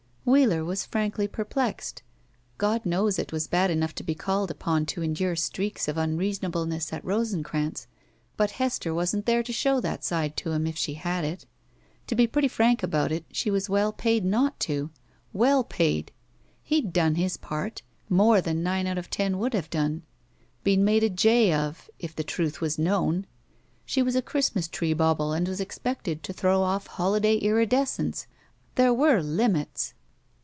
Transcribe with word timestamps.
Wheeler 0.23 0.63
was 0.63 0.85
frankly 0.85 1.27
perplexed. 1.27 2.03
God 2.59 2.85
knows 2.85 3.17
it 3.17 3.33
was 3.33 3.47
bad 3.47 3.71
enough 3.71 3.93
to 3.95 4.03
be 4.03 4.13
called 4.13 4.51
ui)on 4.57 4.85
to 4.87 5.01
endtu 5.01 5.31
e 5.33 5.35
streaks 5.35 5.87
of 5.87 5.97
unreasonableness 5.97 6.93
at 6.93 7.03
Rosencranz, 7.03 7.87
but 8.37 8.51
Hester 8.51 8.93
wasn't 8.93 9.25
there 9.25 9.41
to 9.41 9.51
show 9.51 9.81
that 9.81 10.03
side 10.05 10.37
to 10.37 10.51
him 10.51 10.67
if 10.67 10.77
she 10.77 10.93
had 10.93 11.25
it. 11.25 11.47
To 12.05 12.15
be 12.15 12.27
pretty 12.27 12.47
frank 12.47 12.83
about 12.83 13.11
it, 13.11 13.25
she 13.31 13.49
was 13.49 13.67
well 13.67 13.91
paid 13.91 14.23
not 14.23 14.57
to. 14.61 14.91
Well 15.33 15.63
paid! 15.63 16.11
He'd 16.61 16.93
done 16.93 17.15
his 17.15 17.35
part. 17.35 17.81
More 18.07 18.41
than 18.41 18.61
nine 18.63 18.85
out 18.85 18.99
of 18.99 19.09
ten 19.09 19.39
would 19.39 19.55
have 19.55 19.71
done. 19.71 20.03
Been 20.63 20.85
made 20.85 21.03
a 21.03 21.09
jay 21.09 21.51
of, 21.51 21.89
if 21.97 22.15
the 22.15 22.23
truth 22.23 22.61
was 22.61 22.77
known. 22.79 23.25
She 23.87 24.03
was 24.03 24.15
a 24.15 24.21
Christmas 24.21 24.67
tree 24.67 24.93
bauble 24.93 25.33
and 25.33 25.47
was 25.47 25.59
expected 25.59 26.21
to 26.23 26.31
throw 26.31 26.61
off 26.61 26.85
holiday 26.87 27.37
iridescence. 27.37 28.27
There 28.75 28.93
were 28.93 29.21
limits! 29.21 29.95